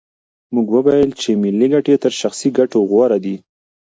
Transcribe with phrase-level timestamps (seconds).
[0.53, 3.35] موږ وویل چې ملي ګټې تر شخصي ګټو غوره دي.